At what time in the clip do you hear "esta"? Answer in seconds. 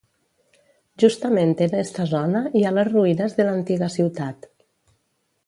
1.81-2.07